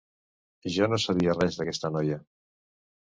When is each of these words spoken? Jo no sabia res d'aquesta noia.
Jo 0.75 0.87
no 0.93 0.97
sabia 1.03 1.35
res 1.39 1.57
d'aquesta 1.59 1.91
noia. 1.97 2.17